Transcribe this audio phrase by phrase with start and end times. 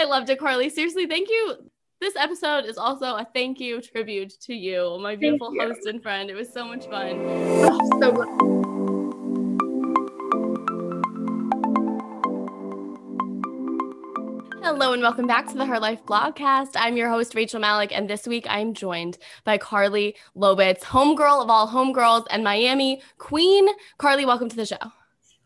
[0.00, 0.70] I loved it, Karlie.
[0.70, 1.56] Seriously, thank you.
[2.00, 6.30] This episode is also a thank you tribute to you, my beautiful host and friend.
[6.30, 7.16] It was so much fun.
[7.18, 8.28] Oh, so glad.
[14.64, 16.70] Hello and welcome back to the Her Life Blogcast.
[16.76, 21.50] I'm your host, Rachel Malak, and this week I'm joined by Karlie Lobitz, homegirl of
[21.50, 23.68] all homegirls and Miami queen.
[23.98, 24.78] Karlie, welcome to the show.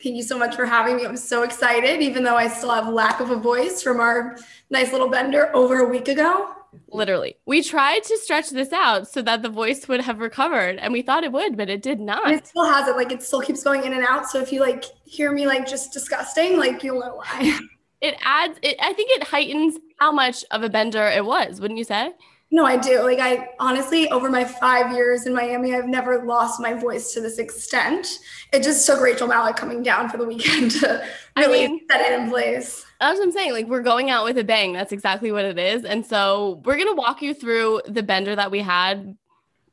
[0.05, 1.07] Thank you so much for having me.
[1.07, 4.37] I'm so excited, even though I still have lack of a voice from our
[4.69, 6.55] nice little bender over a week ago.
[6.89, 7.39] Literally.
[7.47, 11.01] We tried to stretch this out so that the voice would have recovered and we
[11.01, 12.27] thought it would, but it did not.
[12.27, 12.97] And it still has it.
[12.97, 14.29] Like it still keeps going in and out.
[14.29, 17.59] So if you like hear me like just disgusting, like you'll know why.
[18.05, 21.79] it adds it i think it heightens how much of a bender it was wouldn't
[21.79, 22.13] you say
[22.55, 26.61] no i do like i honestly over my five years in miami i've never lost
[26.61, 28.21] my voice to this extent
[28.53, 31.05] it just took rachel malak coming down for the weekend to
[31.37, 34.25] really I mean, set it in place that's what i'm saying like we're going out
[34.25, 37.35] with a bang that's exactly what it is and so we're going to walk you
[37.35, 39.17] through the bender that we had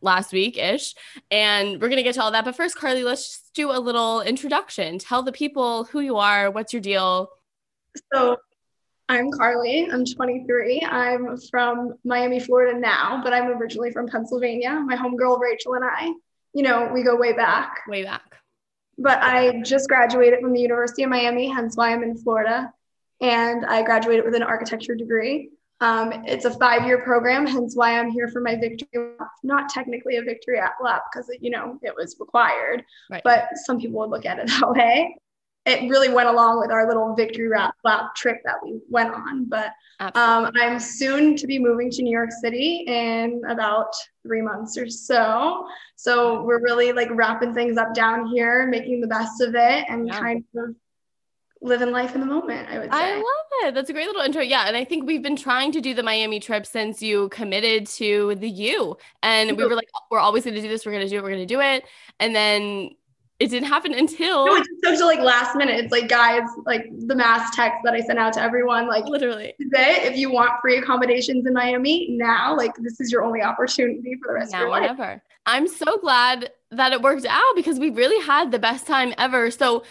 [0.04, 0.96] last week ish.
[1.30, 2.44] And we're going to get to all that.
[2.44, 4.98] But first, Karlie, let's just do a little introduction.
[4.98, 7.30] Tell the people who you are, what's your deal,
[8.14, 8.38] so
[9.12, 9.92] I'm Karlie.
[9.92, 10.88] I'm 23.
[10.90, 14.82] I'm from Miami, Florida now, but I'm originally from Pennsylvania.
[14.86, 16.14] My homegirl Rachel and I,
[16.54, 17.82] you know, we go way back.
[17.90, 18.38] Way back.
[18.98, 22.72] But I just graduated from the University of Miami, hence why I'm in Florida.
[23.20, 25.50] And I graduated with an architecture degree.
[25.82, 28.88] Um, it's a five-year program, hence why I'm here for my victory
[29.20, 29.28] lap.
[29.44, 33.22] Not technically a victory lap because you know it was required, right.
[33.26, 35.18] but some people would look at it that way
[35.66, 39.46] it really went along with our little victory lap, lap trip that we went on.
[39.46, 44.78] But um, I'm soon to be moving to New York City in about three months
[44.78, 45.68] or so.
[45.96, 50.08] So we're really like wrapping things up down here, making the best of it, and
[50.08, 50.20] yeah.
[50.20, 50.76] kind of
[51.62, 52.68] living life in the moment.
[52.68, 52.98] I would say.
[52.98, 53.76] I love it.
[53.76, 54.42] That's a great little intro.
[54.42, 57.86] Yeah, and I think we've been trying to do the Miami trip since you committed
[57.88, 60.88] to the U, and we were like, we're always going to do this.
[60.88, 61.22] We're going to do it.
[61.22, 61.86] We're going to do it,
[62.20, 62.90] and then
[63.42, 65.80] it didn't happen until no, it took to like last minute.
[65.80, 69.56] It's like guys, like the mass text that I sent out to everyone, like literally
[69.60, 74.16] today, if you want free accommodations in Miami now, like this is your only opportunity
[74.22, 74.82] for the rest now of your life.
[74.82, 75.24] Whenever.
[75.48, 79.50] I'm so glad that it worked out because we really had the best time ever.
[79.50, 79.84] So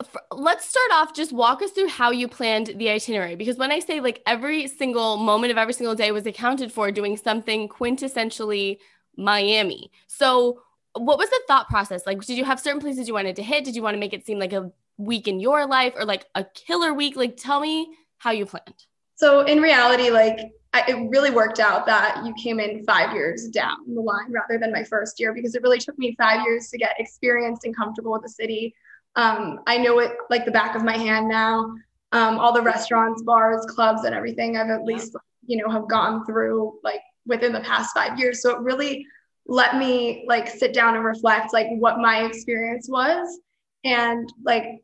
[0.00, 3.70] f- let's start off just walk us through how you planned the itinerary because when
[3.70, 7.68] i say like every single moment of every single day was accounted for doing something
[7.68, 8.78] quintessentially
[9.16, 10.60] miami so
[10.94, 12.06] what was the thought process?
[12.06, 13.64] Like, did you have certain places you wanted to hit?
[13.64, 16.26] Did you want to make it seem like a week in your life or like
[16.34, 17.16] a killer week?
[17.16, 17.88] Like, tell me
[18.18, 18.86] how you planned.
[19.16, 23.48] So, in reality, like, I, it really worked out that you came in five years
[23.48, 26.68] down the line rather than my first year because it really took me five years
[26.70, 28.74] to get experienced and comfortable with the city.
[29.16, 31.74] Um, I know it like the back of my hand now.
[32.10, 35.16] Um, all the restaurants, bars, clubs, and everything I've at least,
[35.46, 38.42] you know, have gone through like within the past five years.
[38.42, 39.06] So it really
[39.46, 43.40] let me like sit down and reflect like what my experience was
[43.84, 44.80] and like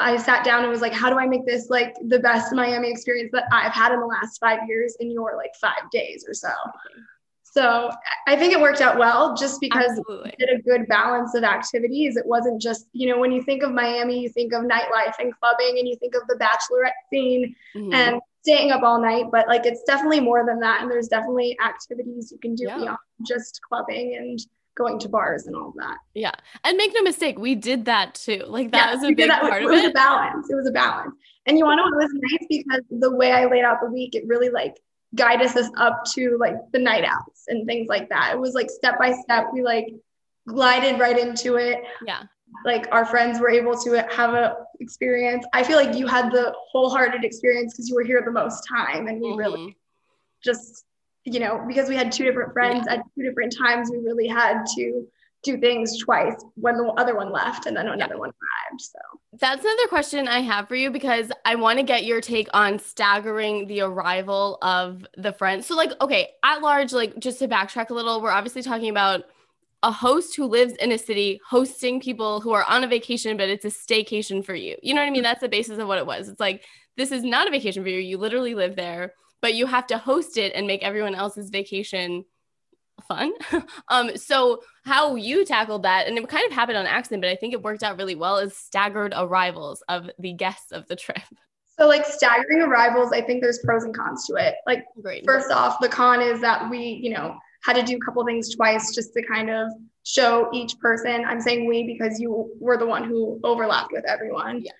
[0.00, 2.90] I sat down and was like, how do I make this like the best Miami
[2.90, 6.34] experience that I've had in the last five years in your like five days or
[6.34, 6.48] so?
[7.54, 7.88] So
[8.26, 10.30] I think it worked out well just because Absolutely.
[10.30, 12.16] it did a good balance of activities.
[12.16, 15.32] It wasn't just, you know, when you think of Miami, you think of nightlife and
[15.38, 17.94] clubbing and you think of the bachelorette scene mm-hmm.
[17.94, 20.82] and staying up all night, but like it's definitely more than that.
[20.82, 22.76] And there's definitely activities you can do yeah.
[22.76, 24.40] beyond just clubbing and
[24.76, 25.98] going to bars and all of that.
[26.14, 26.32] Yeah.
[26.64, 28.42] And make no mistake, we did that too.
[28.48, 29.74] Like that yeah, was a big part it of it.
[29.74, 30.50] It was a balance.
[30.50, 31.14] It was a balance.
[31.46, 33.78] And you want to know what It was nice because the way I laid out
[33.80, 34.74] the week, it really like
[35.14, 38.32] guided us up to like the night outs and things like that.
[38.34, 39.46] It was like step by step.
[39.52, 39.86] We like
[40.46, 41.82] glided right into it.
[42.06, 42.24] Yeah
[42.64, 45.44] like our friends were able to have a experience.
[45.52, 49.06] I feel like you had the wholehearted experience because you were here the most time
[49.08, 49.38] and we mm-hmm.
[49.38, 49.76] really
[50.42, 50.84] just
[51.24, 52.96] you know because we had two different friends yeah.
[52.96, 55.06] at two different times we really had to
[55.44, 58.20] do things twice when the other one left and then another yeah.
[58.20, 58.98] one arrived so
[59.40, 62.78] that's another question i have for you because i want to get your take on
[62.78, 67.90] staggering the arrival of the friends so like okay at large like just to backtrack
[67.90, 69.24] a little we're obviously talking about
[69.84, 73.50] a host who lives in a city hosting people who are on a vacation, but
[73.50, 74.76] it's a staycation for you.
[74.82, 75.18] You know what I mean?
[75.18, 75.24] Mm-hmm.
[75.24, 76.30] That's the basis of what it was.
[76.30, 76.64] It's like,
[76.96, 77.98] this is not a vacation for you.
[77.98, 82.24] You literally live there, but you have to host it and make everyone else's vacation
[83.08, 83.32] fun.
[83.88, 87.36] um, so how you tackled that, and it kind of happened on accident, but I
[87.36, 91.22] think it worked out really well, is staggered arrivals of the guests of the trip.
[91.78, 94.54] So like staggering arrivals, I think there's pros and cons to it.
[94.66, 95.24] Like Great.
[95.24, 98.54] first off, the con is that we, you know, had to do a couple things
[98.54, 99.72] twice just to kind of
[100.04, 101.24] show each person.
[101.24, 104.62] I'm saying we because you were the one who overlapped with everyone.
[104.62, 104.70] Yeah.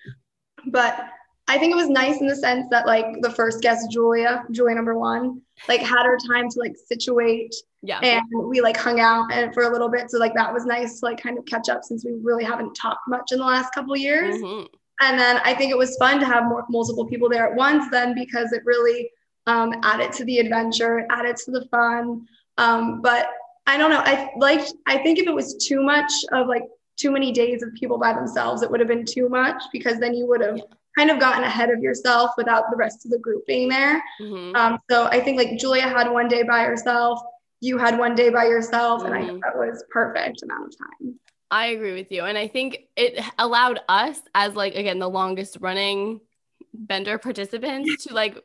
[0.67, 0.97] But
[1.47, 4.75] I think it was nice in the sense that like the first guest, Julia, Julia
[4.75, 7.53] number one, like had her time to like situate.
[7.83, 7.99] Yeah.
[8.01, 10.09] And we like hung out and for a little bit.
[10.09, 12.73] So like that was nice to like kind of catch up since we really haven't
[12.73, 14.35] talked much in the last couple years.
[14.37, 14.65] Mm-hmm.
[15.01, 17.91] And then I think it was fun to have more multiple people there at once
[17.91, 19.11] then because it really
[19.45, 22.25] um, added to the adventure, added to the fun.
[22.57, 23.27] Um, but
[23.67, 24.01] I don't know.
[24.03, 26.63] I like I think if it was too much of like
[26.97, 30.15] too many days of people by themselves, it would have been too much because then
[30.15, 30.63] you would have yeah
[30.97, 34.01] kind of gotten ahead of yourself without the rest of the group being there.
[34.21, 34.55] Mm-hmm.
[34.55, 37.19] Um, so I think like Julia had one day by herself,
[37.61, 39.07] you had one day by yourself, mm-hmm.
[39.07, 39.29] and I mm-hmm.
[39.29, 41.19] think that was perfect amount of time.
[41.51, 42.23] I agree with you.
[42.23, 46.21] And I think it allowed us as like again the longest running
[46.73, 48.37] bender participants to like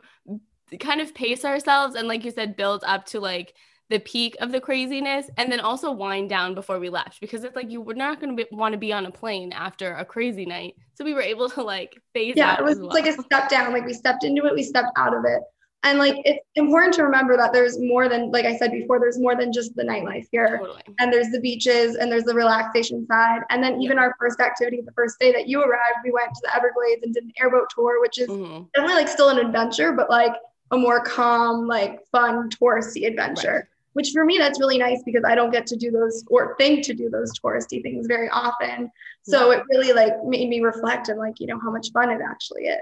[0.79, 3.55] kind of pace ourselves and like you said build up to like
[3.91, 7.57] the peak of the craziness and then also wind down before we left because it's
[7.57, 10.47] like you were not going to want to be on a plane after a crazy
[10.47, 12.89] night so we were able to like phase yeah it was well.
[12.91, 15.43] like a step down like we stepped into it we stepped out of it
[15.83, 19.19] and like it's important to remember that there's more than like i said before there's
[19.19, 20.83] more than just the nightlife here totally.
[21.01, 24.05] and there's the beaches and there's the relaxation side and then even yeah.
[24.05, 27.13] our first activity the first day that you arrived we went to the everglades and
[27.13, 28.63] did an airboat tour which is mm-hmm.
[28.73, 30.35] definitely like still an adventure but like
[30.71, 35.25] a more calm like fun touristy adventure right which for me that's really nice because
[35.25, 38.91] I don't get to do those or think to do those touristy things very often.
[39.23, 42.21] So it really like made me reflect and like, you know, how much fun it
[42.27, 42.81] actually is.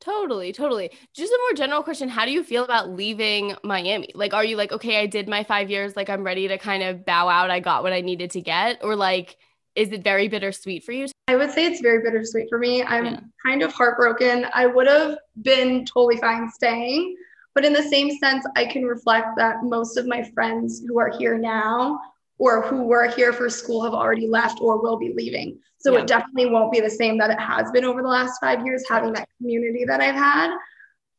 [0.00, 0.90] Totally, totally.
[1.14, 2.08] Just a more general question.
[2.08, 4.10] How do you feel about leaving Miami?
[4.14, 6.82] Like, are you like, okay, I did my five years, like I'm ready to kind
[6.82, 7.50] of bow out.
[7.50, 8.84] I got what I needed to get?
[8.84, 9.36] Or like,
[9.74, 11.06] is it very bittersweet for you?
[11.28, 12.84] I would say it's very bittersweet for me.
[12.84, 13.20] I'm yeah.
[13.44, 14.46] kind of heartbroken.
[14.54, 17.16] I would have been totally fine staying,
[17.56, 21.10] but in the same sense, I can reflect that most of my friends who are
[21.18, 21.98] here now
[22.36, 25.58] or who were here for school have already left or will be leaving.
[25.78, 26.00] So yeah.
[26.00, 28.84] it definitely won't be the same that it has been over the last five years,
[28.86, 30.54] having that community that I've had.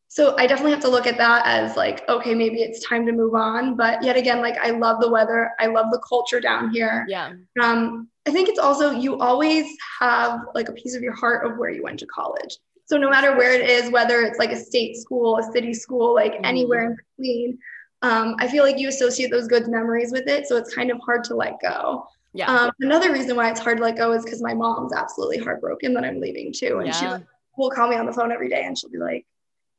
[0.09, 3.13] So I definitely have to look at that as like, okay, maybe it's time to
[3.13, 3.75] move on.
[3.75, 5.53] But yet again, like I love the weather.
[5.59, 7.07] I love the culture down here.
[7.09, 7.33] Yeah.
[7.59, 9.65] Um, I think it's also you always
[9.99, 12.57] have like a piece of your heart of where you went to college.
[12.87, 16.15] So no matter where it is, whether it's like a state school, a city school,
[16.15, 16.45] like mm-hmm.
[16.45, 17.59] anywhere in between,
[18.01, 20.47] um, I feel like you associate those good memories with it.
[20.47, 22.07] So it's kind of hard to let go.
[22.33, 22.49] Yeah.
[22.49, 25.93] Um, another reason why it's hard to let go is because my mom's absolutely heartbroken
[25.95, 26.77] that I'm leaving too.
[26.77, 27.17] And yeah.
[27.19, 27.25] she
[27.57, 29.25] will call me on the phone every day and she'll be like,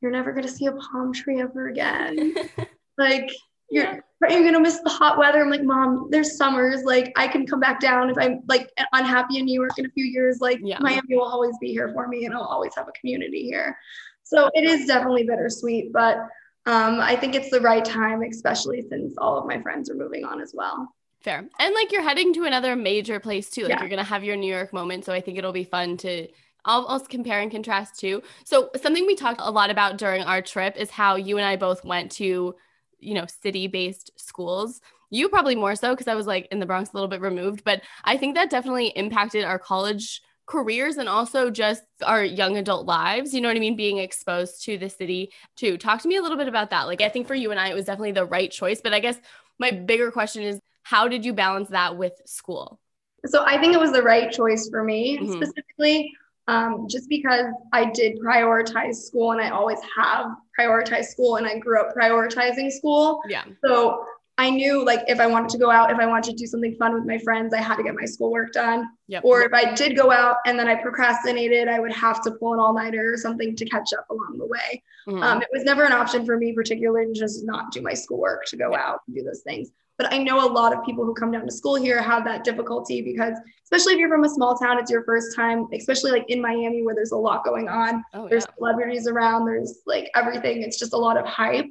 [0.01, 2.35] You're never going to see a palm tree ever again.
[2.97, 3.31] like,
[3.71, 3.99] you're yeah.
[4.27, 5.41] You're gonna miss the hot weather.
[5.41, 6.83] I'm like, mom, there's summers.
[6.83, 9.89] Like I can come back down if I'm like unhappy in New York in a
[9.89, 10.39] few years.
[10.41, 10.79] Like yeah.
[10.79, 13.77] Miami will always be here for me, and I'll always have a community here.
[14.23, 16.17] So it is definitely bittersweet, but
[16.65, 20.23] um, I think it's the right time, especially since all of my friends are moving
[20.23, 20.93] on as well.
[21.21, 21.39] Fair.
[21.59, 23.63] And like you're heading to another major place too.
[23.63, 23.79] Like yeah.
[23.79, 25.05] you're gonna have your New York moment.
[25.05, 26.27] So I think it'll be fun to
[26.65, 28.21] I'll, I'll compare and contrast too.
[28.43, 31.55] So something we talked a lot about during our trip is how you and I
[31.55, 32.55] both went to
[32.99, 34.81] you know, city based schools.
[35.09, 37.63] You probably more so because I was like in the Bronx a little bit removed,
[37.63, 42.85] but I think that definitely impacted our college careers and also just our young adult
[42.85, 43.33] lives.
[43.33, 43.75] You know what I mean?
[43.75, 45.77] Being exposed to the city too.
[45.77, 46.83] Talk to me a little bit about that.
[46.83, 48.81] Like, I think for you and I, it was definitely the right choice.
[48.81, 49.17] But I guess
[49.59, 52.79] my bigger question is how did you balance that with school?
[53.25, 55.33] So I think it was the right choice for me mm-hmm.
[55.33, 56.13] specifically
[56.49, 61.59] um, just because I did prioritize school and I always have prioritized school and I
[61.59, 63.21] grew up prioritizing school.
[63.29, 63.43] Yeah.
[63.63, 64.03] So
[64.39, 66.73] I knew like if I wanted to go out, if I wanted to do something
[66.75, 68.89] fun with my friends, I had to get my schoolwork done.
[69.09, 69.25] Yep.
[69.25, 72.53] Or if I did go out and then I procrastinated, I would have to pull
[72.53, 74.81] an all nighter or something to catch up along the way.
[75.07, 75.21] Mm-hmm.
[75.21, 78.45] Um, it was never an option for me, particularly to just not do my schoolwork
[78.45, 79.69] to go out and do those things.
[79.99, 82.45] But I know a lot of people who come down to school here have that
[82.45, 86.23] difficulty because, especially if you're from a small town, it's your first time, especially like
[86.29, 88.01] in Miami where there's a lot going on.
[88.13, 88.29] Oh, yeah.
[88.29, 90.63] there's celebrities around, there's like everything.
[90.63, 91.65] It's just a lot of hype.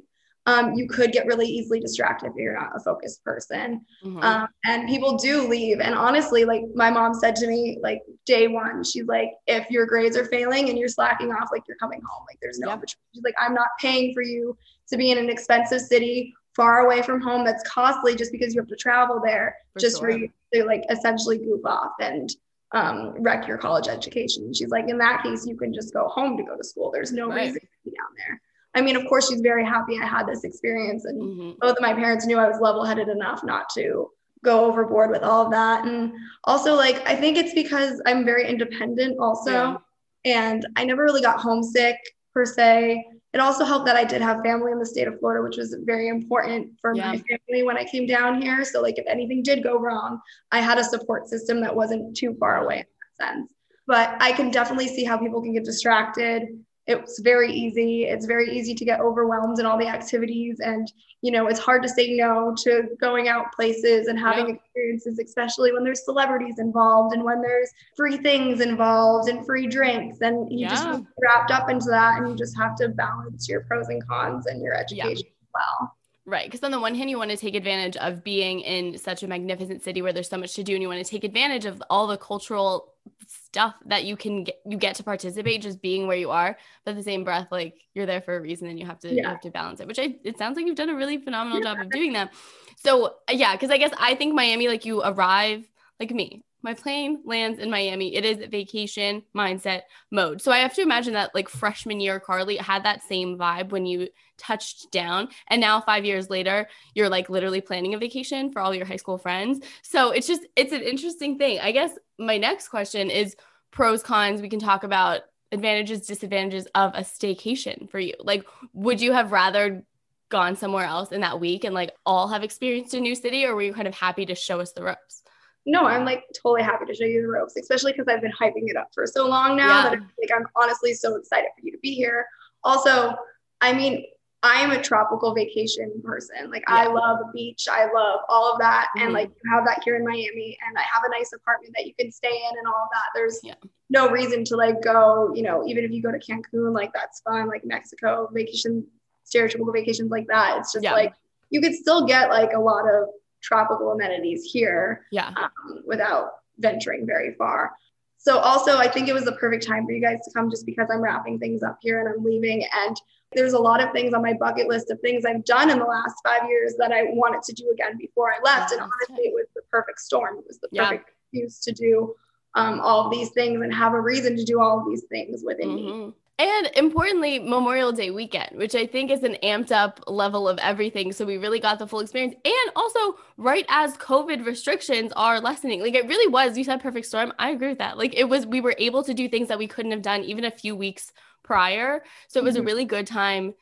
[0.45, 3.81] Um, you could get really easily distracted if you're not a focused person.
[4.03, 4.19] Mm-hmm.
[4.19, 5.79] Um, and people do leave.
[5.79, 9.87] And honestly, like my mom said to me, like day one, she's like, if your
[9.87, 12.25] grades are failing and you're slacking off, like you're coming home.
[12.27, 14.55] Like there's no, she's like, I'm not paying for you
[14.89, 18.59] to be in an expensive city far away from home that's costly just because you
[18.59, 20.11] have to travel there for just sure.
[20.11, 22.35] for you to like essentially goof off and
[22.73, 24.53] um, wreck your college education.
[24.53, 26.91] She's like, in that case, you can just go home to go to school.
[26.91, 27.47] There's no right.
[27.47, 28.41] reason to be down there.
[28.75, 31.51] I mean, of course, she's very happy I had this experience, and mm-hmm.
[31.61, 34.09] both of my parents knew I was level headed enough not to
[34.43, 35.85] go overboard with all of that.
[35.85, 36.11] And
[36.43, 39.77] also, like, I think it's because I'm very independent, also, yeah.
[40.25, 41.95] and I never really got homesick
[42.33, 45.43] per se it also helped that I did have family in the state of Florida,
[45.43, 47.11] which was very important for yeah.
[47.11, 48.63] my family when I came down here.
[48.65, 50.19] So, like, if anything did go wrong,
[50.51, 52.85] I had a support system that wasn't too far away in
[53.19, 53.53] that sense.
[53.85, 56.47] But I can definitely see how people can get distracted
[56.87, 58.05] it's very easy.
[58.05, 60.59] It's very easy to get overwhelmed in all the activities.
[60.59, 64.55] And, you know, it's hard to say no to going out places and having yeah.
[64.55, 70.21] experiences, especially when there's celebrities involved and when there's free things involved and free drinks.
[70.21, 70.69] And you yeah.
[70.69, 74.47] just wrapped up into that and you just have to balance your pros and cons
[74.47, 75.13] and your education yeah.
[75.13, 75.95] as well.
[76.25, 76.45] Right.
[76.45, 79.27] Because on the one hand, you want to take advantage of being in such a
[79.27, 81.81] magnificent city where there's so much to do, and you want to take advantage of
[81.89, 82.93] all the cultural
[83.27, 86.95] stuff that you can get you get to participate just being where you are but
[86.95, 89.21] the same breath like you're there for a reason and you have to yeah.
[89.21, 91.61] you have to balance it which I it sounds like you've done a really phenomenal
[91.61, 92.31] job of doing that
[92.77, 95.67] so yeah because I guess I think Miami like you arrive
[95.99, 98.15] like me my plane lands in Miami.
[98.15, 100.41] It is vacation mindset mode.
[100.41, 103.85] So I have to imagine that like freshman year, Karlie had that same vibe when
[103.85, 105.29] you touched down.
[105.47, 108.95] And now, five years later, you're like literally planning a vacation for all your high
[108.95, 109.65] school friends.
[109.81, 111.59] So it's just, it's an interesting thing.
[111.59, 113.35] I guess my next question is
[113.71, 114.41] pros, cons.
[114.41, 118.13] We can talk about advantages, disadvantages of a staycation for you.
[118.19, 119.83] Like, would you have rather
[120.29, 123.55] gone somewhere else in that week and like all have experienced a new city, or
[123.55, 125.23] were you kind of happy to show us the ropes?
[125.65, 128.69] No, I'm like totally happy to show you the ropes, especially because I've been hyping
[128.69, 129.83] it up for so long now yeah.
[129.83, 132.25] that I'm, like I'm honestly so excited for you to be here.
[132.63, 133.15] Also,
[133.61, 134.05] I mean,
[134.41, 136.49] I am a tropical vacation person.
[136.49, 136.75] Like yeah.
[136.75, 137.67] I love the beach.
[137.69, 138.87] I love all of that.
[138.95, 139.05] Mm-hmm.
[139.05, 141.85] And like you have that here in Miami and I have a nice apartment that
[141.85, 143.03] you can stay in and all of that.
[143.13, 143.55] There's yeah.
[143.89, 147.19] no reason to like go, you know, even if you go to Cancun, like that's
[147.21, 148.87] fun, like Mexico, vacation,
[149.25, 150.59] stereotypical vacations like that.
[150.59, 151.13] It's just like
[151.49, 153.09] you could still get like a lot of
[153.41, 155.33] tropical amenities here yeah.
[155.35, 157.71] Um, without venturing very far.
[158.17, 160.65] So also I think it was the perfect time for you guys to come just
[160.65, 162.65] because I'm wrapping things up here and I'm leaving.
[162.85, 162.95] And
[163.33, 165.85] there's a lot of things on my bucket list of things I've done in the
[165.85, 168.73] last five years that I wanted to do again before I left.
[168.73, 170.39] And honestly, it was the perfect storm.
[170.39, 171.43] It was the perfect yeah.
[171.43, 172.15] excuse to do
[172.55, 175.43] um, all of these things and have a reason to do all of these things
[175.45, 176.07] within mm-hmm.
[176.07, 176.13] me.
[176.39, 181.11] And importantly, Memorial Day weekend, which I think is an amped up level of everything.
[181.11, 182.33] So we really got the full experience.
[182.45, 187.07] And also, right as COVID restrictions are lessening, like it really was, you said perfect
[187.07, 187.33] storm.
[187.37, 187.97] I agree with that.
[187.97, 190.45] Like it was, we were able to do things that we couldn't have done even
[190.45, 191.11] a few weeks
[191.43, 192.05] prior.
[192.29, 192.63] So it was mm-hmm.
[192.63, 193.53] a really good time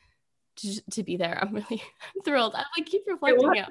[0.58, 1.36] to, to be there.
[1.42, 1.82] I'm really
[2.24, 2.54] thrilled.
[2.54, 3.64] I like keep reflecting.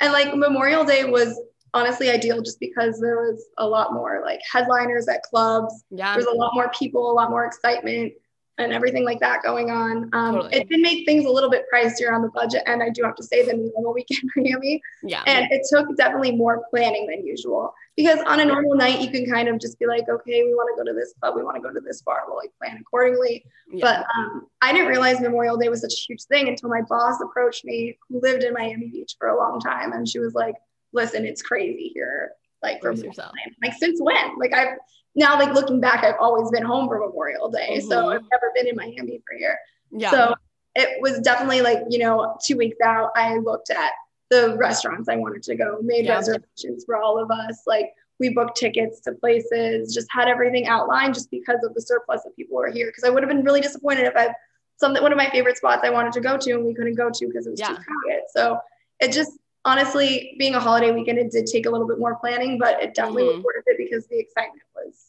[0.00, 1.40] And like Memorial Day was
[1.72, 5.84] honestly ideal just because there was a lot more like headliners at clubs.
[5.90, 6.12] Yeah.
[6.12, 8.12] There's a lot more people, a lot more excitement
[8.58, 10.08] and everything like that going on.
[10.12, 10.54] Um, totally.
[10.54, 13.14] It did make things a little bit pricier on the budget and I do have
[13.16, 14.80] to say than the normal weekend Miami.
[15.02, 15.22] Yeah.
[15.26, 19.30] And it took definitely more planning than usual because on a normal night you can
[19.30, 21.56] kind of just be like, okay, we want to go to this club, we want
[21.56, 23.44] to go to this bar, we'll like plan accordingly.
[23.70, 23.84] Yeah.
[23.84, 27.20] But um, I didn't realize Memorial Day was such a huge thing until my boss
[27.20, 30.54] approached me, who lived in Miami Beach for a long time, and she was like,
[30.92, 32.32] "Listen, it's crazy here."
[32.62, 33.32] Like for yourself.
[33.62, 34.38] Like since when?
[34.38, 34.78] Like I've
[35.16, 37.78] now like looking back, I've always been home for Memorial Day.
[37.78, 37.88] Mm-hmm.
[37.88, 39.58] So I've never been in Miami for here.
[39.90, 40.10] Yeah.
[40.10, 40.34] So
[40.74, 43.92] it was definitely like, you know, two weeks out, I looked at
[44.28, 46.16] the restaurants I wanted to go, made yeah.
[46.16, 47.62] reservations for all of us.
[47.66, 52.22] Like we booked tickets to places, just had everything outlined just because of the surplus
[52.26, 52.92] of people were here.
[52.92, 54.34] Cause I would have been really disappointed if I
[54.76, 57.08] something one of my favorite spots I wanted to go to and we couldn't go
[57.10, 57.68] to because it was yeah.
[57.68, 58.22] too crowded.
[58.34, 58.58] So
[59.00, 59.32] it just
[59.64, 62.94] honestly, being a holiday weekend, it did take a little bit more planning, but it
[62.94, 63.36] definitely mm-hmm.
[63.38, 65.05] was worth it because the excitement was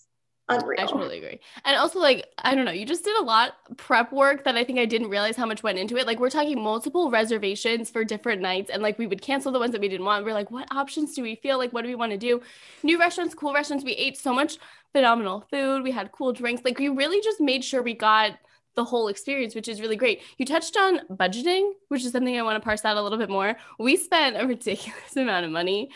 [0.49, 0.79] unreal.
[0.79, 1.39] I totally agree.
[1.65, 4.63] And also, like, I don't know, you just did a lot prep work that I
[4.63, 6.07] think I didn't realize how much went into it.
[6.07, 9.71] Like, we're talking multiple reservations for different nights, and like, we would cancel the ones
[9.71, 10.25] that we didn't want.
[10.25, 11.73] We're like, what options do we feel like?
[11.73, 12.41] What do we want to do?
[12.83, 13.83] New restaurants, cool restaurants.
[13.83, 14.57] We ate so much
[14.93, 15.83] phenomenal food.
[15.83, 16.63] We had cool drinks.
[16.63, 18.33] Like, we really just made sure we got
[18.77, 20.21] the whole experience, which is really great.
[20.37, 23.29] You touched on budgeting, which is something I want to parse out a little bit
[23.29, 23.57] more.
[23.79, 25.89] We spent a ridiculous amount of money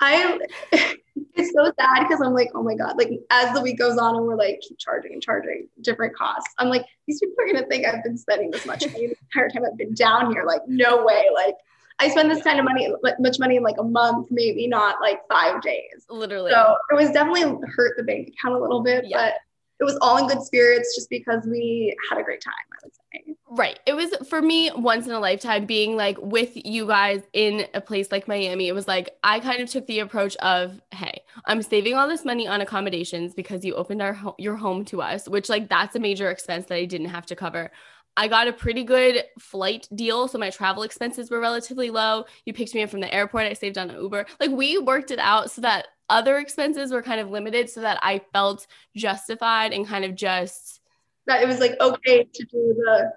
[0.00, 0.38] I
[0.72, 4.16] it's so sad because I'm like, oh my God, like as the week goes on
[4.16, 6.52] and we're like keep charging and charging different costs.
[6.58, 9.48] I'm like, these people are gonna think I've been spending this much money the entire
[9.48, 10.44] time I've been down here.
[10.44, 11.26] Like, no way.
[11.34, 11.54] Like
[11.98, 15.20] I spend this kind of money, much money in like a month, maybe not like
[15.30, 16.04] five days.
[16.10, 16.50] Literally.
[16.50, 19.16] So it was definitely hurt the bank account a little bit, yeah.
[19.16, 19.34] but
[19.78, 22.94] it was all in good spirits just because we had a great time, I would
[22.94, 23.34] say.
[23.48, 23.78] Right.
[23.86, 27.80] It was for me once in a lifetime being like with you guys in a
[27.80, 28.68] place like Miami.
[28.68, 32.24] It was like I kind of took the approach of, hey, I'm saving all this
[32.24, 35.94] money on accommodations because you opened our ho- your home to us, which like that's
[35.94, 37.70] a major expense that I didn't have to cover.
[38.16, 40.28] I got a pretty good flight deal.
[40.28, 42.24] So my travel expenses were relatively low.
[42.44, 43.44] You picked me up from the airport.
[43.44, 44.26] I saved on an Uber.
[44.40, 47.98] Like we worked it out so that other expenses were kind of limited so that
[48.02, 50.80] I felt justified and kind of just
[51.26, 53.12] that it was like okay to do the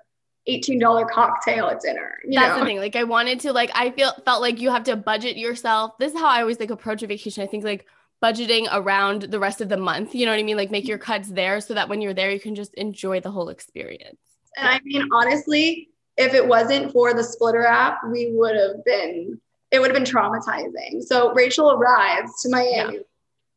[0.48, 2.18] $18 cocktail at dinner.
[2.30, 2.60] That's know?
[2.60, 2.78] the thing.
[2.78, 5.98] Like I wanted to like I feel felt like you have to budget yourself.
[6.00, 7.44] This is how I always like approach a vacation.
[7.44, 7.86] I think like
[8.22, 10.16] budgeting around the rest of the month.
[10.16, 10.58] You know what I mean?
[10.58, 13.32] Like make your cuts there so that when you're there, you can just enjoy the
[13.32, 14.20] whole experience.
[14.58, 19.40] And I mean, honestly, if it wasn't for the Splittr app, we would have been,
[19.72, 21.02] it would have been traumatizing.
[21.02, 23.00] So Rachel arrives to Miami yeah.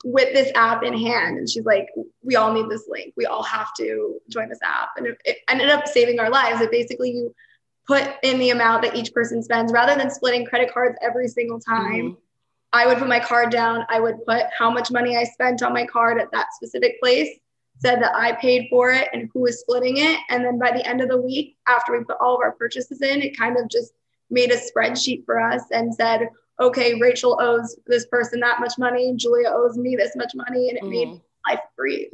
[0.04, 1.88] with this app in hand and she's like,
[2.22, 3.14] we all need this link.
[3.16, 4.90] We all have to join this app.
[4.96, 6.60] And it, it ended up saving our lives.
[6.60, 7.34] It basically, you
[7.86, 11.58] put in the amount that each person spends rather than splitting credit cards every single
[11.58, 11.92] time.
[11.92, 12.14] Mm-hmm.
[12.72, 13.84] I would put my card down.
[13.90, 17.28] I would put how much money I spent on my card at that specific place,
[17.82, 20.18] said that I paid for it and who was splitting it.
[20.30, 23.02] And then by the end of the week, after we put all of our purchases
[23.02, 23.92] in, it kind of just
[24.30, 26.28] made a spreadsheet for us and said,
[26.60, 30.68] okay, Rachel owes this person that much money, Julia owes me this much money.
[30.68, 31.12] And it mm-hmm.
[31.12, 32.08] made life breathe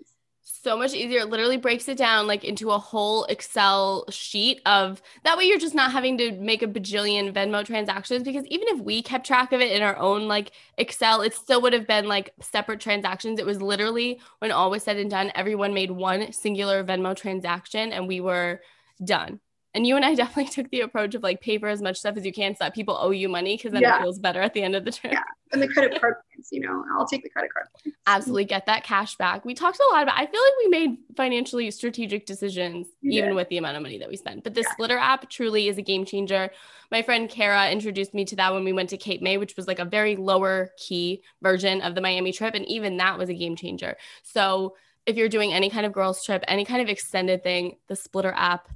[0.48, 1.20] so much easier.
[1.20, 5.58] It literally breaks it down like into a whole Excel sheet of that way you're
[5.58, 9.52] just not having to make a bajillion Venmo transactions because even if we kept track
[9.52, 13.38] of it in our own like Excel, it still would have been like separate transactions.
[13.38, 17.92] It was literally when all was said and done, everyone made one singular Venmo transaction
[17.92, 18.60] and we were
[19.04, 19.40] done.
[19.74, 22.24] And you and I definitely took the approach of like paper as much stuff as
[22.24, 23.98] you can so that people owe you money because then yeah.
[23.98, 25.12] it feels better at the end of the trip.
[25.12, 25.22] Yeah.
[25.52, 27.96] And the credit card points, you know, I'll take the credit card points.
[28.06, 29.44] Absolutely get that cash back.
[29.44, 33.48] We talked a lot about I feel like we made financially strategic decisions even with
[33.48, 34.44] the amount of money that we spent.
[34.44, 34.74] But the yeah.
[34.78, 36.50] Splittr app truly is a game changer.
[36.90, 39.66] My friend Kara introduced me to that when we went to Cape May, which was
[39.66, 42.54] like a very lower key version of the Miami trip.
[42.54, 43.96] And even that was a game changer.
[44.22, 44.76] So
[45.06, 48.32] if you're doing any kind of girls trip, any kind of extended thing, the Splittr
[48.34, 48.68] app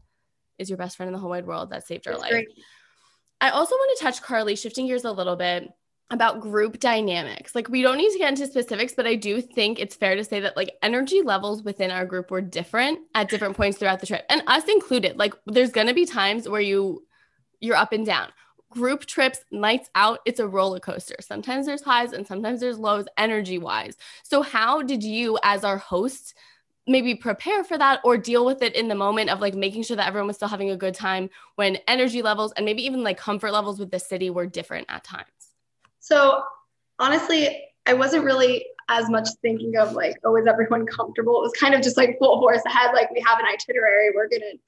[0.59, 2.31] is your best friend in the whole wide world that saved our life.
[2.31, 2.49] Great.
[3.41, 5.69] I also want to touch Karlie, shifting gears a little bit
[6.13, 7.55] about group dynamics.
[7.55, 10.23] Like we don't need to get into specifics, but I do think it's fair to
[10.23, 14.07] say that like energy levels within our group were different at different points throughout the
[14.07, 14.25] trip.
[14.29, 15.17] And us included.
[15.17, 17.05] Like there's to be times where you
[17.61, 18.29] you're up and down.
[18.71, 21.17] Group trips, nights out, it's a roller coaster.
[21.21, 23.97] Sometimes there's highs and sometimes there's lows energy wise.
[24.23, 26.35] So how did you as our host
[26.87, 29.97] maybe prepare for that or deal with it in the moment of like making sure
[29.97, 33.17] that everyone was still having a good time when energy levels and maybe even like
[33.17, 35.42] comfort levels with the city were different at times?
[36.03, 36.43] So,
[36.99, 41.39] honestly, I wasn't really as much thinking of like, oh, is everyone comfortable?
[41.39, 42.91] It was kind of just like full force ahead.
[42.93, 44.59] Like, we have an itinerary, we're to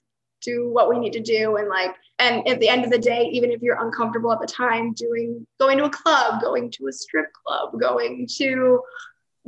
[0.42, 1.56] do what we need to do.
[1.56, 4.46] And like, and at the end of the day, even if you're uncomfortable at the
[4.46, 8.80] time, doing, going to a club, going to a strip club, going to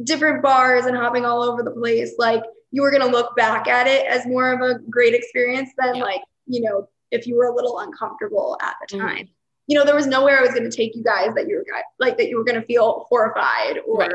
[0.03, 3.87] different bars and hopping all over the place, like, you were to look back at
[3.87, 6.03] it as more of a great experience than yeah.
[6.03, 9.07] like, you know, if you were a little uncomfortable at the mm-hmm.
[9.07, 9.17] time.
[9.19, 9.36] Mm-hmm.
[9.67, 11.65] You know, there was nowhere I was going to take you guys that you were
[11.99, 14.11] like that you were going to feel horrified or right.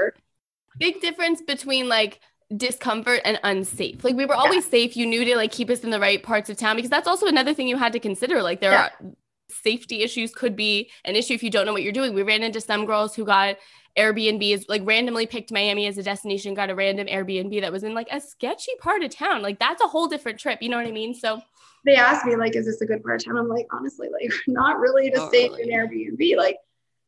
[0.77, 2.19] big difference between like
[2.55, 4.03] discomfort and unsafe.
[4.03, 4.71] Like we were always yeah.
[4.71, 4.97] safe.
[4.97, 7.27] You knew to like keep us in the right parts of town because that's also
[7.27, 8.41] another thing you had to consider.
[8.41, 8.89] Like there yeah.
[9.01, 9.13] are
[9.49, 12.13] safety issues could be an issue if you don't know what you're doing.
[12.13, 13.57] We ran into some girls who got
[13.97, 17.83] Airbnb is like randomly picked Miami as a destination, got a random Airbnb that was
[17.83, 19.41] in like a sketchy part of town.
[19.41, 20.61] Like that's a whole different trip.
[20.61, 21.13] You know what I mean?
[21.13, 21.41] So
[21.85, 23.37] they asked me like, is this a good part of town?
[23.37, 25.63] I'm like, honestly, like not really to stay really.
[25.63, 26.37] in Airbnb.
[26.37, 26.57] Like,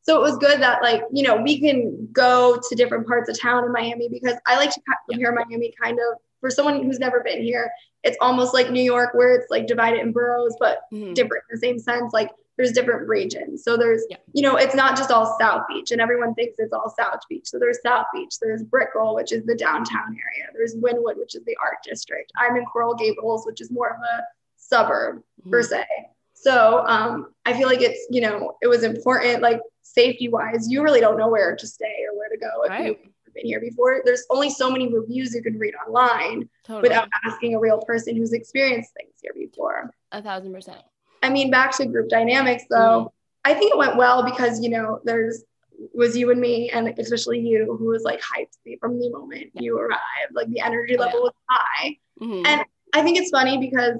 [0.01, 3.39] so it was good that like, you know, we can go to different parts of
[3.39, 5.45] town in Miami because I like to compare yeah.
[5.47, 7.71] Miami kind of for someone who's never been here.
[8.03, 11.13] It's almost like New York where it's like divided in boroughs, but mm-hmm.
[11.13, 12.11] different in the same sense.
[12.11, 13.63] Like there's different regions.
[13.63, 14.17] So there's, yeah.
[14.33, 17.47] you know, it's not just all South Beach and everyone thinks it's all South Beach.
[17.47, 20.51] So there's South Beach, there's Brickell, which is the downtown area.
[20.53, 22.31] There's Wynwood, which is the art district.
[22.37, 24.23] I'm in Coral Gables, which is more of a
[24.69, 25.51] suburb mm-hmm.
[25.51, 25.85] per se.
[26.33, 30.83] So um, I feel like it's, you know, it was important, like safety wise, you
[30.83, 32.85] really don't know where to stay or where to go if right.
[32.85, 34.01] you've been here before.
[34.03, 36.89] There's only so many reviews you can read online totally.
[36.89, 39.91] without asking a real person who's experienced things here before.
[40.11, 40.81] A thousand percent.
[41.21, 43.51] I mean, back to group dynamics though, mm-hmm.
[43.51, 45.43] I think it went well because, you know, there's
[45.93, 49.47] was you and me, and especially you, who was like hyped me from the moment
[49.53, 49.61] yeah.
[49.61, 50.33] you arrived.
[50.33, 51.23] Like the energy level oh, yeah.
[51.23, 51.97] was high.
[52.21, 52.45] Mm-hmm.
[52.45, 53.97] And I think it's funny because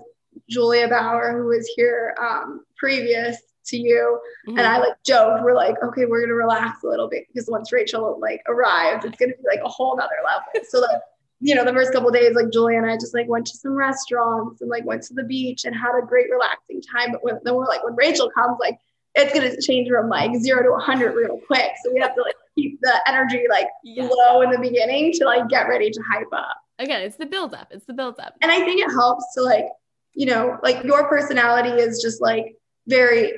[0.50, 4.58] Julia Bauer, who was here um, previous to you, mm-hmm.
[4.58, 7.72] and I like joked, we're like, okay, we're gonna relax a little bit because once
[7.72, 10.44] Rachel like arrived, it's gonna be like a whole nother level.
[10.70, 11.02] So like
[11.44, 13.74] you know, the first couple days, like Julia and I just like went to some
[13.74, 17.12] restaurants and like went to the beach and had a great relaxing time.
[17.12, 18.78] But when, then we're like, when Rachel comes, like
[19.16, 21.72] it's gonna change from like zero to 100 real quick.
[21.84, 24.08] So we have to like keep the energy like yeah.
[24.10, 26.56] low in the beginning to like get ready to hype up.
[26.80, 27.68] Again, it's the build up.
[27.72, 28.36] It's the build up.
[28.42, 29.66] And I think it helps to like,
[30.14, 32.56] you know, like your personality is just like
[32.88, 33.34] very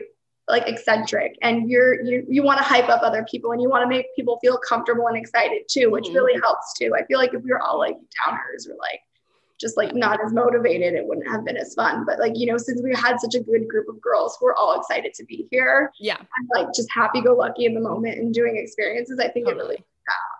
[0.48, 3.84] like eccentric and you're you, you want to hype up other people and you want
[3.84, 6.16] to make people feel comfortable and excited too which mm-hmm.
[6.16, 9.00] really helps too i feel like if we were all like downers or like
[9.60, 12.58] just like not as motivated it wouldn't have been as fun but like you know
[12.58, 15.48] since we had such a good group of girls who are all excited to be
[15.50, 19.28] here yeah i'm like just happy go lucky in the moment and doing experiences i
[19.28, 19.62] think totally.
[19.62, 20.35] it really Yeah,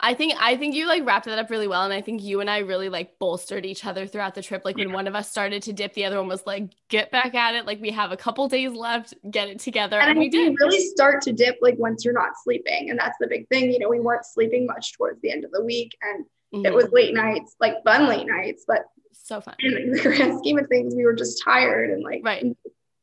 [0.00, 2.40] I think I think you like wrapped that up really well, and I think you
[2.40, 4.62] and I really like bolstered each other throughout the trip.
[4.64, 7.34] Like when one of us started to dip, the other one was like, "Get back
[7.34, 10.28] at it!" Like we have a couple days left, get it together, and, and we
[10.28, 10.56] did.
[10.58, 13.70] really start to dip like once you're not sleeping, and that's the big thing.
[13.70, 16.66] You know, we weren't sleeping much towards the end of the week, and mm-hmm.
[16.66, 19.54] it was late nights, like fun late nights, but so fun.
[19.60, 22.44] In the grand scheme of things, we were just tired and like right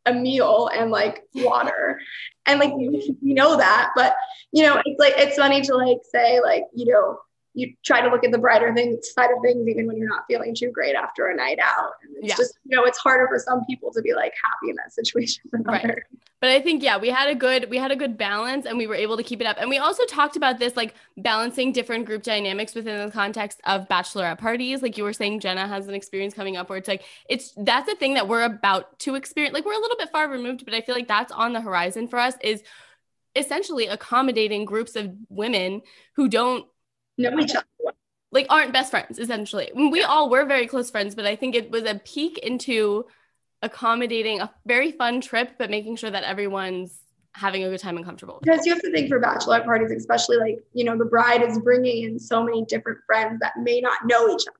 [0.08, 2.00] a meal and like water.
[2.46, 4.16] And like we know that but
[4.54, 7.20] you know it's like it's funny to like say like you know
[7.58, 10.26] you try to look at the brighter things side of things even when you're not
[10.28, 11.94] feeling too great after a night out.
[12.04, 12.36] And it's yeah.
[12.36, 15.42] just you know it's harder for some people to be like happy in that situation
[15.52, 15.84] than right.
[15.84, 16.04] others.
[16.40, 18.86] But i think yeah we had a good we had a good balance and we
[18.86, 19.58] were able to keep it up.
[19.60, 23.88] And we also talked about this like balancing different group dynamics within the context of
[23.88, 24.84] bachelorette parties.
[24.84, 27.90] Like you were saying jenna has an experience coming up where it's like it's that's
[27.90, 29.56] the thing that we're about to experience.
[29.56, 32.08] Like we're a little bit far removed but i feel like that's on the horizon
[32.08, 32.62] for us is
[33.36, 35.82] essentially accommodating groups of women
[36.16, 36.66] who don't
[37.18, 37.66] know each other
[38.32, 39.72] like aren't best friends essentially.
[39.74, 43.06] We all were very close friends but i think it was a peek into
[43.62, 47.00] accommodating a very fun trip but making sure that everyone's
[47.34, 48.40] having a good time and comfortable.
[48.42, 51.60] Because you have to think for bachelorette parties especially like you know the bride is
[51.60, 54.58] bringing in so many different friends that may not know each other.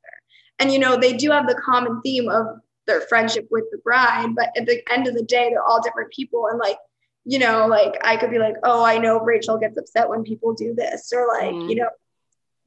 [0.60, 2.46] And you know they do have the common theme of
[2.86, 6.12] their friendship with the bride but at the end of the day they're all different
[6.12, 6.48] people.
[6.48, 6.78] And like
[7.30, 10.54] you know like i could be like oh i know rachel gets upset when people
[10.54, 11.70] do this or like mm.
[11.70, 11.90] you know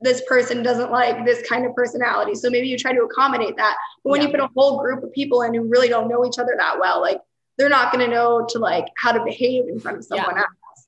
[0.00, 2.34] this person doesn't like this kind of personality.
[2.34, 3.76] So maybe you try to accommodate that.
[4.02, 4.28] But when yeah.
[4.28, 6.78] you put a whole group of people in who really don't know each other that
[6.78, 7.20] well, like
[7.58, 10.42] they're not going to know to like how to behave in front of someone yeah.
[10.42, 10.86] else.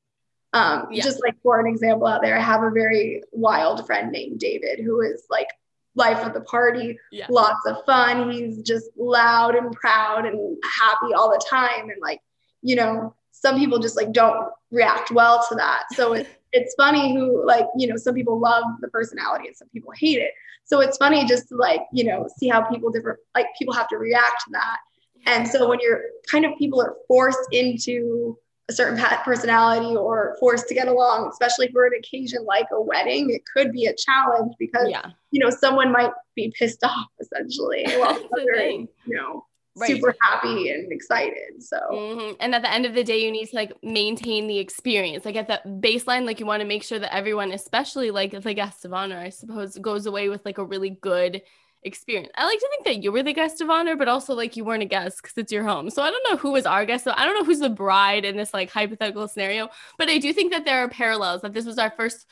[0.55, 1.03] Um, yeah.
[1.03, 4.81] Just like for an example out there, I have a very wild friend named David
[4.81, 5.49] who is like
[5.95, 6.99] life of the party,
[7.29, 8.31] lots of fun.
[8.31, 11.91] He's just loud and proud and happy all the time.
[11.91, 12.21] And like,
[12.63, 15.85] you know, some people just like don't react well to that.
[15.93, 19.69] So it's it's funny who like you know some people love the personality and some
[19.69, 20.33] people hate it.
[20.65, 23.89] So it's funny just to like you know see how people different like people have
[23.89, 24.79] to react to that.
[25.27, 28.37] And so when you're kind of people are forced into
[28.69, 33.29] a certain personality or forced to get along especially for an occasion like a wedding
[33.31, 35.11] it could be a challenge because yeah.
[35.33, 39.45] you know someone might be pissed off essentially while you know
[39.77, 39.91] right.
[39.91, 41.63] super happy and excited.
[41.63, 42.35] So, mm-hmm.
[42.41, 45.25] and at the end of the day, you need to like maintain the experience.
[45.25, 48.55] Like at that baseline, like you want to make sure that everyone, especially like the
[48.55, 51.43] guest of honor, I suppose, goes away with like a really good
[51.85, 52.31] experience.
[52.37, 54.65] I like to think that you were the guest of honor, but also like you
[54.65, 55.91] weren't a guest because it's your home.
[55.91, 57.05] So I don't know who was our guest.
[57.05, 60.33] So I don't know who's the bride in this like hypothetical scenario, but I do
[60.33, 62.27] think that there are parallels that this was our first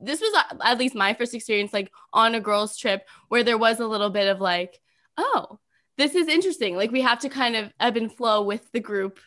[0.00, 3.56] this was uh, at least my first experience like on a girls trip where there
[3.56, 4.80] was a little bit of like
[5.16, 5.58] oh
[5.96, 6.76] this is interesting.
[6.76, 9.18] Like we have to kind of ebb and flow with the group.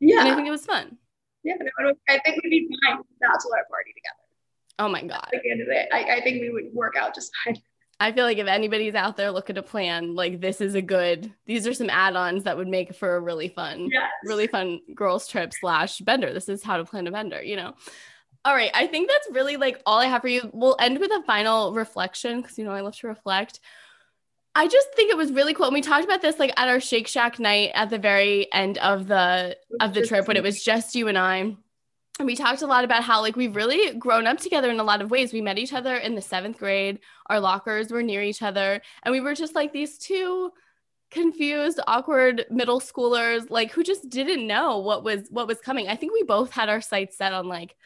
[0.00, 0.20] Yeah.
[0.20, 0.98] And I think it was fun.
[1.42, 4.26] Yeah, no, I think we'd be fine bachelor party together.
[4.78, 5.28] Oh my God.
[5.32, 7.56] At the end of it, I, I think we would work out just fine.
[7.98, 11.32] I feel like if anybody's out there looking to plan, like this is a good,
[11.46, 14.10] these are some add-ons that would make for a really fun, yes.
[14.24, 16.34] really fun girls trip slash bender.
[16.34, 17.74] This is how to plan a bender, you know?
[18.44, 18.70] All right.
[18.74, 20.50] I think that's really like all I have for you.
[20.52, 23.60] We'll end with a final reflection because, you know, I love to reflect.
[24.56, 25.66] I just think it was really cool.
[25.66, 28.78] And we talked about this like at our Shake Shack night at the very end
[28.78, 31.54] of the of the trip when it was just you and I.
[32.18, 34.82] And we talked a lot about how like we've really grown up together in a
[34.84, 35.34] lot of ways.
[35.34, 37.00] We met each other in the seventh grade.
[37.26, 40.50] Our lockers were near each other, and we were just like these two
[41.10, 45.86] confused, awkward middle schoolers, like who just didn't know what was what was coming.
[45.86, 47.76] I think we both had our sights set on like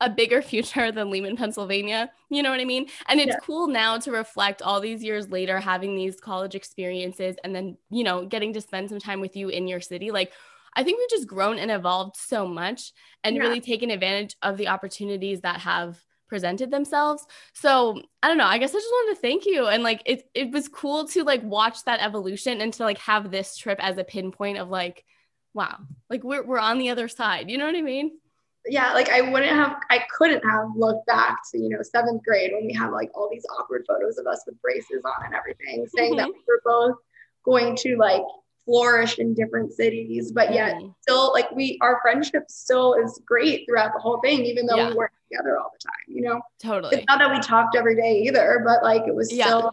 [0.00, 2.10] a bigger future than Lehman, Pennsylvania.
[2.28, 2.86] You know what I mean?
[3.08, 3.38] And it's yeah.
[3.42, 8.04] cool now to reflect all these years later, having these college experiences and then, you
[8.04, 10.10] know, getting to spend some time with you in your city.
[10.10, 10.32] Like,
[10.76, 13.42] I think we've just grown and evolved so much and yeah.
[13.42, 17.24] really taken advantage of the opportunities that have presented themselves.
[17.52, 18.46] So I don't know.
[18.46, 19.68] I guess I just wanted to thank you.
[19.68, 23.30] And like it it was cool to like watch that evolution and to like have
[23.30, 25.04] this trip as a pinpoint of like,
[25.52, 25.78] wow,
[26.10, 27.50] like we're we're on the other side.
[27.50, 28.18] You know what I mean?
[28.66, 32.52] Yeah, like I wouldn't have, I couldn't have looked back to, you know, seventh grade
[32.52, 35.86] when we have like all these awkward photos of us with braces on and everything,
[35.94, 36.18] saying mm-hmm.
[36.18, 36.96] that we were both
[37.44, 38.22] going to like
[38.64, 40.88] flourish in different cities, but yet mm-hmm.
[41.02, 44.88] still like we, our friendship still is great throughout the whole thing, even though yeah.
[44.88, 46.40] we weren't together all the time, you know?
[46.58, 46.96] Totally.
[46.96, 49.46] It's not that we talked every day either, but like it was yeah.
[49.46, 49.72] still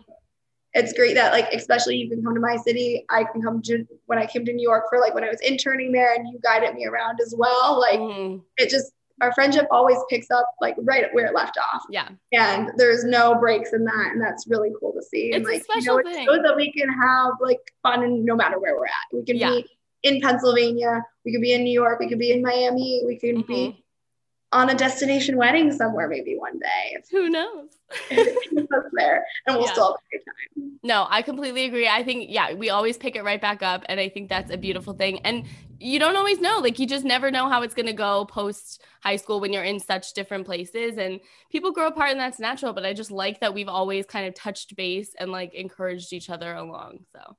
[0.73, 3.85] it's great that like especially you can come to my city i can come to
[4.05, 6.39] when i came to new york for like when i was interning there and you
[6.43, 8.41] guided me around as well like mm.
[8.57, 12.71] it just our friendship always picks up like right where it left off yeah and
[12.77, 15.63] there's no breaks in that and that's really cool to see it's and like a
[15.63, 16.25] special you know thing.
[16.25, 19.37] shows that we can have like fun and no matter where we're at we can
[19.37, 19.51] yeah.
[19.51, 19.65] be
[20.03, 23.37] in pennsylvania we could be in new york we could be in miami we can
[23.37, 23.53] mm-hmm.
[23.53, 23.83] be
[24.53, 26.97] on a destination wedding somewhere maybe one day.
[27.11, 27.69] Who knows?
[28.09, 29.71] there and we'll Yeah.
[29.73, 30.79] still have a good time.
[30.83, 31.87] No, I completely agree.
[31.87, 33.83] I think, yeah, we always pick it right back up.
[33.87, 35.19] And I think that's a beautiful thing.
[35.19, 35.45] And
[35.79, 36.59] you don't always know.
[36.59, 39.63] Like, you just never know how it's going to go post high school when you're
[39.63, 40.97] in such different places.
[40.97, 41.19] And
[41.51, 42.73] people grow apart, and that's natural.
[42.73, 46.29] But I just like that we've always kind of touched base and like encouraged each
[46.29, 47.05] other along.
[47.13, 47.35] So,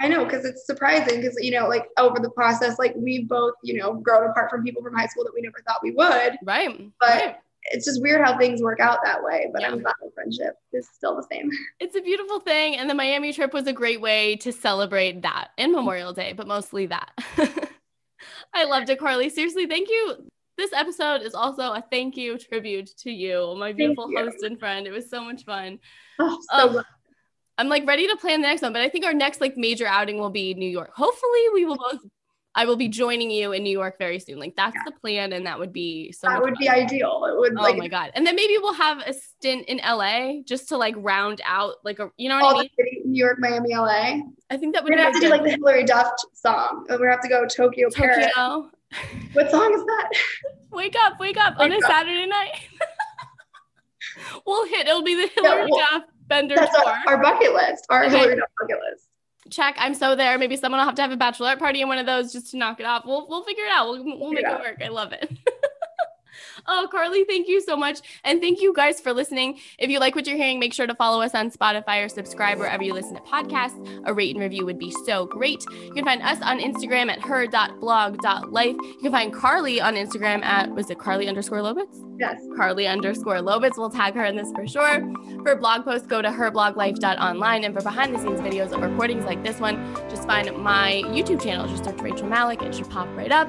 [0.00, 3.54] I know because it's surprising because you know like over the process like we both
[3.62, 6.38] you know grown apart from people from high school that we never thought we would.
[6.44, 6.90] right.
[6.98, 7.36] But right.
[7.64, 9.48] it's just weird how things work out that way.
[9.52, 9.68] But Yeah.
[9.72, 11.50] I'm glad the friendship is still the same.
[11.80, 12.76] It's a beautiful thing.
[12.76, 16.46] And the Miami trip was a great way to celebrate that and Memorial Day, but
[16.46, 17.12] mostly that.
[18.54, 19.30] I loved it, Karlie.
[19.30, 20.28] Seriously, thank you.
[20.56, 24.18] This episode is also a thank you tribute to you, my beautiful you.
[24.18, 24.86] host and friend.
[24.86, 25.78] It was so much fun.
[26.18, 26.84] Oh, so glad.
[27.58, 29.86] I'm like ready to plan the next one, but I think our next like major
[29.86, 30.92] outing will be New York.
[30.94, 32.00] Hopefully, we will both.
[32.54, 34.38] I will be joining you in New York very soon.
[34.40, 36.26] Like that's the plan, and that would be so.
[36.26, 37.24] that would be ideal.
[37.28, 38.10] It would Oh like my god!
[38.14, 41.98] And then maybe we'll have a stint in LA just to like round out like
[42.00, 42.70] a you know what I mean.
[42.76, 44.20] city, New York, Miami, LA.
[44.50, 46.86] I think that would We're gonna have to do like the Hilary Duff song.
[46.88, 48.26] We're gonna have to go Tokyo, Paris.
[48.34, 48.70] Tokyo.
[49.34, 50.10] What song is that?
[50.72, 51.82] Wake up, wake up on a up.
[51.82, 52.52] Saturday night.
[54.46, 54.86] we'll hit.
[54.86, 56.86] It'll be the Hilary well, Duff Bender That's tour.
[56.88, 57.84] our, our bucket list.
[57.90, 58.16] Our Okay.
[58.18, 59.06] Hilary bucket list.
[59.50, 59.74] Check.
[59.78, 60.38] I'm so there.
[60.38, 62.56] Maybe someone will have to have a bachelorette party in one of those just to
[62.56, 63.04] knock it off.
[63.04, 63.88] We'll we'll figure it out.
[63.90, 64.80] We'll we'll make it work.
[64.82, 65.30] I love it.
[66.72, 67.98] Oh, Karlie, thank you so much.
[68.22, 69.58] And thank you guys for listening.
[69.76, 72.58] If you like what you're hearing, make sure to follow us on Spotify or subscribe
[72.58, 74.00] wherever you listen to podcasts.
[74.04, 75.64] A rate and review would be so great.
[75.82, 78.76] You can find us on Instagram at her.blog.life.
[78.76, 82.06] You can find Karlie on Instagram at, was it Karlie underscore Lobitz?
[82.20, 82.40] Yes.
[82.56, 83.76] Karlie underscore Lobitz.
[83.76, 85.12] We'll tag her in this for sure.
[85.42, 87.64] For blog posts, go to herbloglife.online.
[87.64, 91.42] And for behind the scenes videos of recordings like this one, just find my YouTube
[91.42, 91.66] channel.
[91.66, 92.62] Just search Rachel Malak.
[92.62, 93.48] It should pop right up.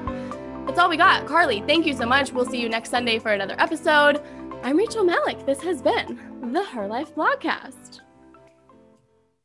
[0.66, 1.26] That's all we got.
[1.26, 2.32] Karlie, thank you so much.
[2.32, 4.22] We'll see you next Sunday for another episode.
[4.62, 5.44] I'm Rachel Malak.
[5.44, 8.01] This has been the Her Life Blogcast.